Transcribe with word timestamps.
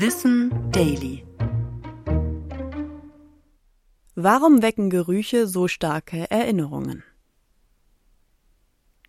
Wissen 0.00 0.52
Daily. 0.70 1.24
Warum 4.14 4.62
wecken 4.62 4.90
Gerüche 4.90 5.48
so 5.48 5.66
starke 5.66 6.30
Erinnerungen? 6.30 7.02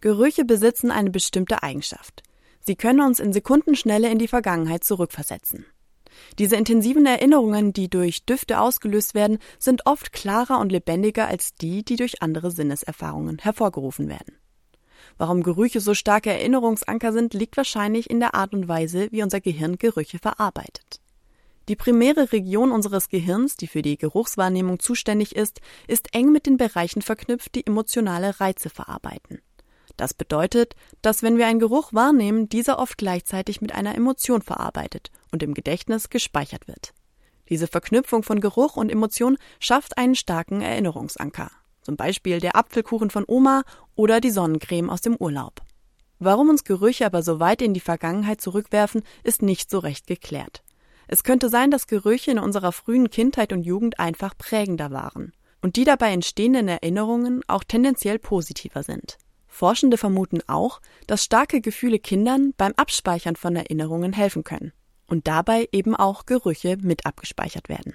Gerüche 0.00 0.46
besitzen 0.46 0.90
eine 0.90 1.10
bestimmte 1.10 1.62
Eigenschaft. 1.62 2.22
Sie 2.60 2.74
können 2.74 3.02
uns 3.02 3.20
in 3.20 3.34
Sekundenschnelle 3.34 4.10
in 4.10 4.18
die 4.18 4.28
Vergangenheit 4.28 4.82
zurückversetzen. 4.82 5.66
Diese 6.38 6.56
intensiven 6.56 7.04
Erinnerungen, 7.04 7.74
die 7.74 7.90
durch 7.90 8.24
Düfte 8.24 8.58
ausgelöst 8.58 9.14
werden, 9.14 9.40
sind 9.58 9.84
oft 9.84 10.14
klarer 10.14 10.58
und 10.58 10.72
lebendiger 10.72 11.28
als 11.28 11.54
die, 11.54 11.84
die 11.84 11.96
durch 11.96 12.22
andere 12.22 12.50
Sinneserfahrungen 12.50 13.36
hervorgerufen 13.40 14.08
werden. 14.08 14.38
Warum 15.16 15.42
Gerüche 15.42 15.80
so 15.80 15.94
starke 15.94 16.30
Erinnerungsanker 16.30 17.12
sind, 17.12 17.34
liegt 17.34 17.56
wahrscheinlich 17.56 18.10
in 18.10 18.20
der 18.20 18.34
Art 18.34 18.52
und 18.52 18.68
Weise, 18.68 19.08
wie 19.10 19.22
unser 19.22 19.40
Gehirn 19.40 19.78
Gerüche 19.78 20.18
verarbeitet. 20.18 21.00
Die 21.68 21.76
primäre 21.76 22.32
Region 22.32 22.72
unseres 22.72 23.08
Gehirns, 23.08 23.56
die 23.56 23.66
für 23.66 23.82
die 23.82 23.98
Geruchswahrnehmung 23.98 24.78
zuständig 24.78 25.36
ist, 25.36 25.60
ist 25.86 26.14
eng 26.14 26.32
mit 26.32 26.46
den 26.46 26.56
Bereichen 26.56 27.02
verknüpft, 27.02 27.54
die 27.54 27.66
emotionale 27.66 28.40
Reize 28.40 28.70
verarbeiten. 28.70 29.40
Das 29.98 30.14
bedeutet, 30.14 30.76
dass 31.02 31.22
wenn 31.22 31.36
wir 31.36 31.46
einen 31.46 31.58
Geruch 31.58 31.92
wahrnehmen, 31.92 32.48
dieser 32.48 32.78
oft 32.78 32.96
gleichzeitig 32.96 33.60
mit 33.60 33.74
einer 33.74 33.94
Emotion 33.94 34.42
verarbeitet 34.42 35.10
und 35.32 35.42
im 35.42 35.54
Gedächtnis 35.54 36.08
gespeichert 36.08 36.68
wird. 36.68 36.94
Diese 37.48 37.66
Verknüpfung 37.66 38.22
von 38.22 38.40
Geruch 38.40 38.76
und 38.76 38.90
Emotion 38.90 39.36
schafft 39.58 39.98
einen 39.98 40.14
starken 40.14 40.60
Erinnerungsanker 40.60 41.50
zum 41.88 41.96
Beispiel 41.96 42.38
der 42.38 42.54
Apfelkuchen 42.54 43.08
von 43.08 43.24
Oma 43.26 43.62
oder 43.94 44.20
die 44.20 44.28
Sonnencreme 44.28 44.90
aus 44.90 45.00
dem 45.00 45.16
Urlaub. 45.16 45.62
Warum 46.18 46.50
uns 46.50 46.64
Gerüche 46.64 47.06
aber 47.06 47.22
so 47.22 47.40
weit 47.40 47.62
in 47.62 47.72
die 47.72 47.80
Vergangenheit 47.80 48.42
zurückwerfen, 48.42 49.02
ist 49.24 49.40
nicht 49.40 49.70
so 49.70 49.78
recht 49.78 50.06
geklärt. 50.06 50.62
Es 51.06 51.24
könnte 51.24 51.48
sein, 51.48 51.70
dass 51.70 51.86
Gerüche 51.86 52.30
in 52.30 52.38
unserer 52.38 52.72
frühen 52.72 53.08
Kindheit 53.08 53.54
und 53.54 53.62
Jugend 53.62 53.98
einfach 53.98 54.36
prägender 54.36 54.90
waren 54.90 55.32
und 55.62 55.76
die 55.76 55.84
dabei 55.84 56.12
entstehenden 56.12 56.68
Erinnerungen 56.68 57.40
auch 57.48 57.64
tendenziell 57.64 58.18
positiver 58.18 58.82
sind. 58.82 59.16
Forschende 59.46 59.96
vermuten 59.96 60.40
auch, 60.46 60.82
dass 61.06 61.24
starke 61.24 61.62
Gefühle 61.62 61.98
Kindern 61.98 62.52
beim 62.58 62.74
Abspeichern 62.76 63.36
von 63.36 63.56
Erinnerungen 63.56 64.12
helfen 64.12 64.44
können 64.44 64.74
und 65.06 65.26
dabei 65.26 65.70
eben 65.72 65.96
auch 65.96 66.26
Gerüche 66.26 66.76
mit 66.82 67.06
abgespeichert 67.06 67.70
werden. 67.70 67.94